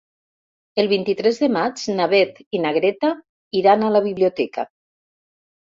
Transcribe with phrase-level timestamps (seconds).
[0.83, 3.15] El vint-i-tres de maig na Beth i na Greta
[3.63, 4.71] iran a la biblioteca.